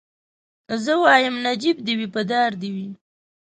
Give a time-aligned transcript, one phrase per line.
[0.83, 2.87] زه وايم نجيب دي وي په دار دي وي